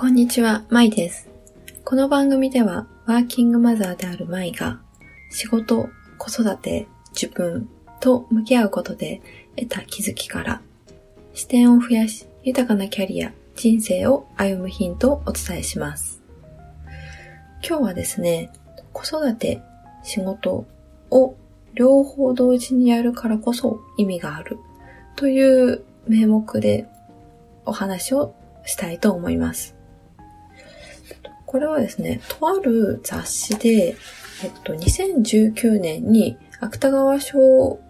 [0.00, 1.28] こんにちは、まいです。
[1.84, 4.78] この番組では、ワーキングマザーであるまいが、
[5.28, 6.86] 仕事、子育て、
[7.20, 7.68] 自分
[7.98, 9.20] と向き合うことで
[9.56, 10.60] 得た気づきから、
[11.34, 16.22] 視点を増やし、豊かなキャリア、人生を歩むヒントをお伝えします。
[17.68, 18.52] 今日はですね、
[18.92, 19.60] 子育て、
[20.04, 20.64] 仕事
[21.10, 21.34] を
[21.74, 24.60] 両方同時にやるからこそ意味がある
[25.16, 26.86] という名目で
[27.64, 29.77] お話をしたいと思います。
[31.48, 33.96] これはですね、とある雑誌で、
[34.44, 37.80] えっと、2019年に芥川賞を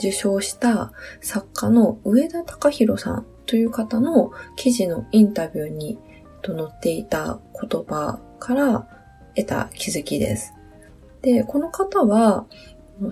[0.00, 5.96] 受賞した作家の上田隆弘さんという方の記事のインタビューに
[6.44, 8.88] 載っていた言葉から
[9.36, 10.54] 得た気づきです。
[11.22, 12.46] で、この方は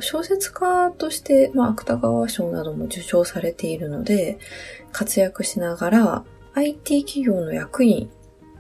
[0.01, 4.39] 小説家として、まあ、芥川賞なども受賞されているので、
[4.91, 8.11] 活躍しながら IT 企業の役員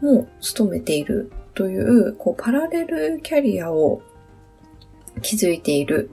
[0.02, 4.02] も務めているという、こう、パラレルキャリアを
[5.22, 6.10] 築いている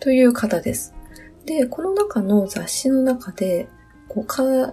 [0.00, 0.94] という方です。
[1.44, 3.68] で、この中の雑誌の中で、
[4.08, 4.72] こうか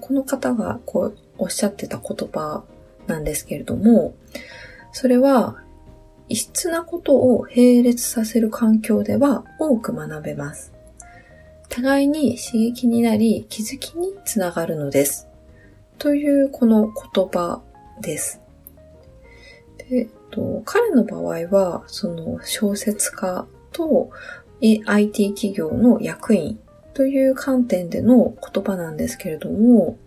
[0.00, 2.64] この方がこうおっしゃってた言葉
[3.06, 4.14] なんですけれども、
[4.92, 5.56] それは、
[6.28, 10.72] 異質なことを並列させる環境では多く学べます。
[11.68, 15.28] 互いに刺激になり気づきにつながるのです。
[15.98, 17.62] というこの言葉
[18.00, 18.40] です。
[19.78, 24.10] で、えっと、彼の場合は、その小説家と
[24.60, 26.58] IT 企業の役員
[26.94, 29.98] という観点での言葉なんですけれども、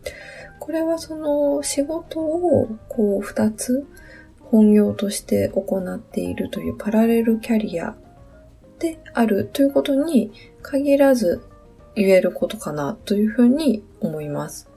[0.59, 3.85] これはその仕事をこう二つ
[4.41, 7.95] 本業として行っているというパラレルキャリア
[8.80, 11.41] であるということに限らず
[11.95, 14.69] 言えることかなというふうに思います。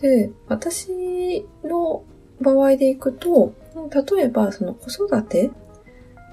[0.00, 2.04] で、私の
[2.40, 3.54] 場合でいくと、
[4.16, 5.50] 例えばその子育て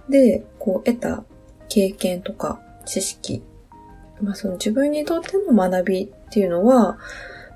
[0.10, 1.24] でこう得た
[1.70, 3.42] 経験とか知識、
[4.22, 6.98] まあその自分にとっての学びっていうのは、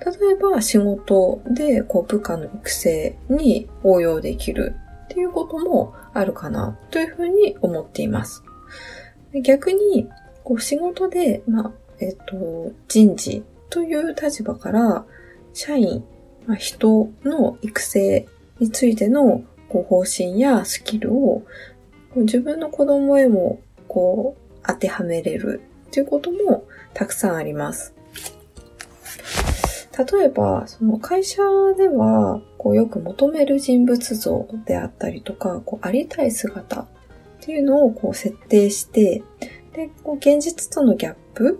[0.05, 8.43] 例えば仕事でこう部下の育成に応用できるっていうこともあるかなというふうに思っています。
[9.43, 10.07] 逆に、
[10.43, 15.05] こう仕事で、まあ、えっ、と、人事という立場から、
[15.53, 16.03] 社員、
[16.45, 18.27] まあ、人の育成
[18.59, 21.43] についてのこう方針やスキルを
[22.15, 27.93] 自分の子供へもこう当てはめれるっていうこともたくさんあります。
[29.99, 31.41] 例えば、その会社
[31.77, 36.87] では、こうよく求める人物像であったりとか、こうありたい姿っ
[37.41, 39.23] ていうのをこう設定して、
[39.73, 41.59] で、こう現実とのギャップ、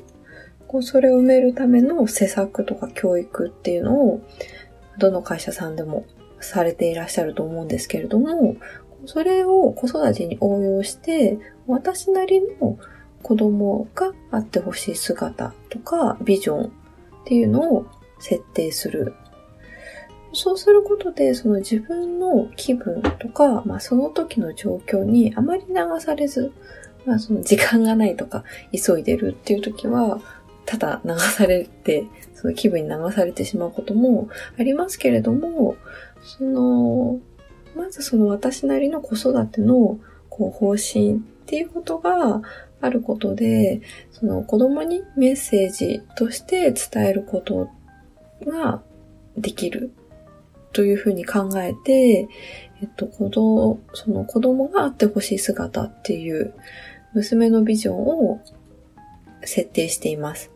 [0.68, 4.22] こうそれを埋めるための施策とか教育っていうのを、
[5.00, 6.06] どの会社さんでも
[6.42, 8.56] されていらっしゃると思うんですけれども、
[9.06, 12.78] それを子育てに応用して、私なりの
[13.24, 16.70] 子供があってほしい姿とかビジョンっ
[17.26, 17.86] ていうのを
[18.20, 19.14] 設定する。
[20.34, 26.52] そうすることで、その自分の気分とか、まあその時の状況にあまり流されず、
[27.06, 30.22] まあその時間がないとか、急いでるっていう時は、
[30.66, 32.06] ただ流されて、
[32.36, 35.76] その気分に流されてしまうこともありますけれども、
[36.24, 37.19] その、
[37.75, 40.00] まずその私なりの子育ての
[40.30, 41.16] こう方針っ
[41.46, 42.41] ていうことが
[42.81, 43.81] あることで、
[44.12, 47.69] その子供にメッセージとして伝えること
[48.46, 48.81] が
[49.38, 49.91] できる
[50.74, 52.28] というふうに考えて、
[52.81, 56.53] えっと、子供、その子供があってほしい姿っていう
[57.13, 58.41] 娘のビジョンを
[59.44, 60.51] 設定しています。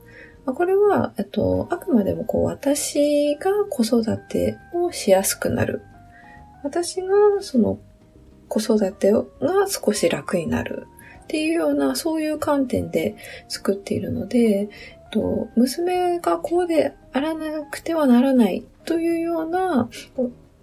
[0.45, 5.81] これは、えっと、あくまでもこう、私が子育てをしやすくなる。
[6.63, 7.07] 私が
[7.41, 7.79] その
[8.49, 9.23] 子育てが
[9.67, 10.87] 少し楽になる
[11.23, 13.15] っていうような、そういう観点で
[13.47, 14.69] 作っているので、えっ
[15.11, 19.89] と、娘がこうであらなくてはならないというような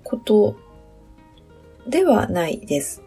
[0.04, 0.56] こと
[1.88, 3.02] ではないです。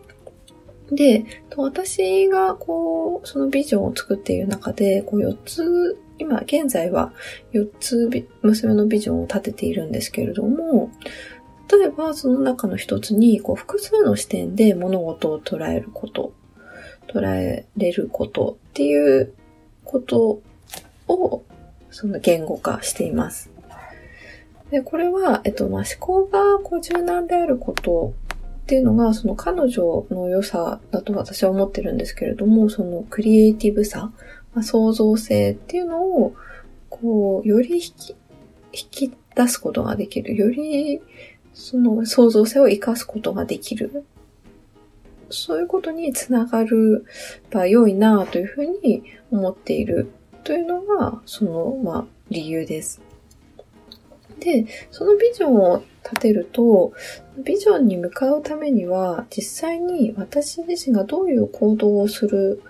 [0.92, 1.26] で、
[1.56, 7.14] 私がこう、そのビジョンを作っている中で、こう4つ、今現在は
[7.54, 8.10] 4つ
[8.42, 10.92] 娘のビジョンを立てているんですけれども、
[11.72, 16.34] 例えばその中の一つに、こう複数の視点で物事を捉えること、
[17.08, 19.34] 捉えれることっていう
[19.84, 20.42] こと
[21.08, 21.44] を、
[21.90, 23.50] その言語化しています。
[24.72, 28.14] で、これは、えっと、まあ、思考がこう柔軟であること
[28.64, 34.12] っていうのが、その彼女の良さだと私は思ってるんですけれども、そのクリエイティブさ、
[34.54, 36.36] まあ、創造性っていうのを、
[36.90, 38.16] こう、より引き、
[38.72, 40.36] 引き出すことができる。
[40.36, 41.02] より、
[41.54, 44.04] その創造性を活かすことができる。
[45.30, 47.06] そういうことにつながる
[47.50, 50.12] ば良いなというふうに思っている
[50.44, 53.02] というのが、その、まあ、理由です。
[54.40, 56.94] で、そのビジョンを立てると、
[57.44, 62.62] ビジョンに向かうためには、実際に私自身がどういう行動をする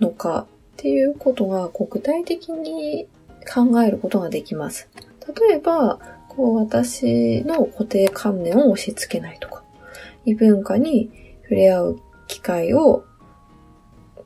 [0.00, 3.08] のかっていうことが、こう具体的に
[3.52, 4.88] 考えることができます。
[5.48, 5.98] 例えば、
[6.28, 9.62] こう私の固定観念を押し付けないとか、
[10.24, 11.10] 異文化に
[11.42, 13.04] 触れ合う機会を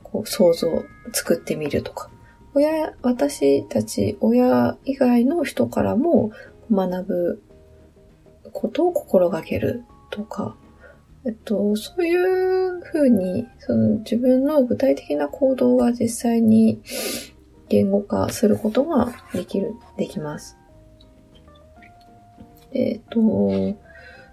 [0.03, 2.09] こう想像、作ってみるとか、
[2.53, 6.31] 親、私たち親以外の人からも
[6.71, 7.43] 学ぶ
[8.51, 10.55] ことを心がけるとか、
[11.25, 16.81] えっと、そういうふうに、その自分の具体的な行動が実際に
[17.67, 20.57] 言語化することができる、できます。
[22.71, 23.19] えっと、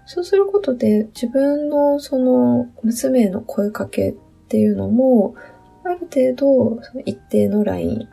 [0.05, 4.15] そうすることで自分のその娘への声かけっ
[4.47, 5.35] ていうのも、
[5.83, 8.09] ある程度その一定のライン、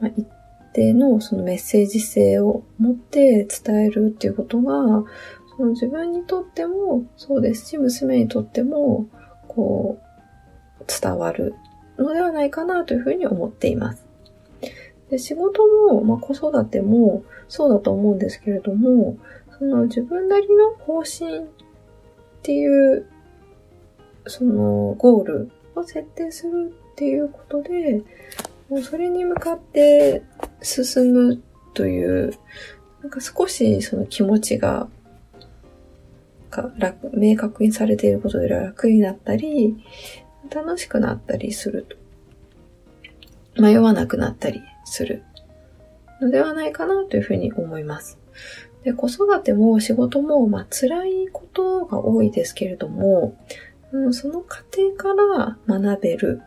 [0.00, 0.26] まあ、一
[0.72, 5.04] 定のそのメッセージ性を持って伝えるっていうことが、
[5.62, 9.06] その自分にとってもそうですし、娘にとっても、
[9.46, 9.96] こ
[10.80, 11.54] う、伝わる
[11.96, 14.04] のではないかなというふうに思っています。
[15.08, 19.16] で仕事も、まあ、子育てもそうだと思うんですけれども、
[19.56, 21.42] その自分なりの方針っ
[22.42, 23.06] ていう、
[24.26, 28.02] そのゴールを設定するっていうことで、
[28.68, 30.24] もうそれに向かって
[30.60, 31.40] 進む
[31.72, 32.34] という、
[33.00, 34.88] なんか少しその気持ちが
[36.52, 39.76] か楽、明確にされていることで楽になったり、
[40.54, 41.96] 楽しくなったりすると。
[43.60, 45.24] 迷わなくなったりする
[46.20, 48.18] のではないかなというふうに思います。
[48.84, 53.36] で子育ても仕事も、まあ、辛いことが多いですけれども、
[53.92, 56.42] うん、その過程から学べる。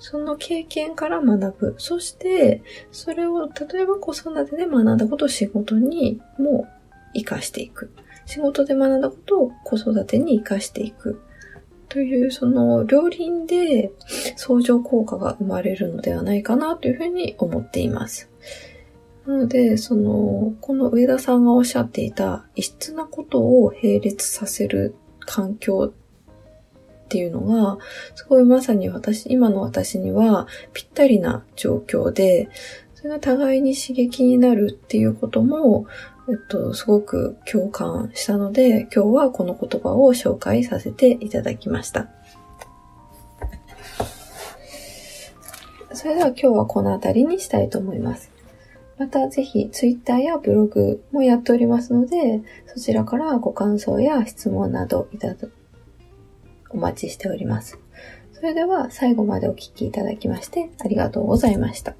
[0.00, 1.74] その経験から学ぶ。
[1.78, 6.68] そして、それを、例えば子育てで学んだことを仕事にも
[7.14, 7.90] 活かしていく。
[8.28, 11.20] 仕事で学んだことを子育てに活かしていく。
[11.88, 13.90] という、その両輪で
[14.36, 18.28] 相乗効果が生まれるのではないかなというふうに思っています。
[19.26, 27.78] なので、その、この上田さんがおっしゃっていた異質なことを並列させる環境っていうのが、
[28.14, 32.50] すごいまさに私、今の私にはぴったりな状況で、
[32.98, 35.86] それが互いに刺激になるっていうことも、
[36.28, 42.08] えっと、すごく共感したので、今日はこの言葉を紹介させていただきました。
[45.92, 48.32] それでは今日はこの辺りにしたいと思います。
[48.98, 55.46] またぜひ Twitter やブログもやっておりますので、そちらからご感想や質問などいただ
[56.70, 57.78] お待ちしております。
[58.32, 61.94] それでは最後までお聴きいただきましてありがとうございました。